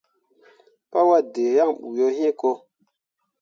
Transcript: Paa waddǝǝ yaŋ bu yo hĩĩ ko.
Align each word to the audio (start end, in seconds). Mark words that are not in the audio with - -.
Paa 0.91 1.07
waddǝǝ 1.09 1.45
yaŋ 1.57 1.69
bu 1.79 1.87
yo 1.99 2.07
hĩĩ 2.17 2.29
ko. 2.41 2.51